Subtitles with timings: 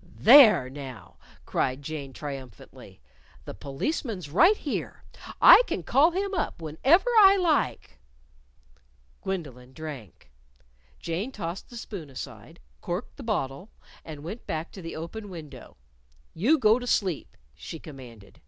[0.00, 3.00] "There now!" cried Jane, triumphantly.
[3.46, 5.02] "The policeman's right here.
[5.42, 7.98] I can call him up whenever I like."
[9.22, 10.30] Gwendolyn drank.
[11.00, 13.68] Jane tossed the spoon aside, corked the bottle
[14.04, 15.76] and went back to the open window.
[16.32, 18.40] "You go to sleep," she commanded.